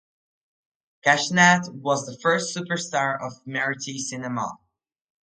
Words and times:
Kashinath 1.05 1.71
was 1.75 2.07
the 2.07 2.17
first 2.23 2.57
superstar 2.57 3.21
of 3.23 3.33
Marathi 3.45 3.99
cinema. 3.99 4.53